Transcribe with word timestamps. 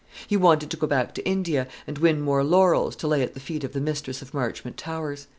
He 0.27 0.35
wanted 0.35 0.71
to 0.71 0.77
go 0.77 0.87
back 0.87 1.13
to 1.13 1.25
India, 1.27 1.67
and 1.85 1.99
win 1.99 2.21
more 2.21 2.43
laurels, 2.43 2.95
to 2.95 3.07
lay 3.07 3.21
at 3.21 3.35
the 3.35 3.39
feet 3.39 3.63
of 3.63 3.73
the 3.73 3.79
mistress 3.79 4.23
of 4.23 4.33
Marchmont 4.33 4.75
Towers. 4.77 5.27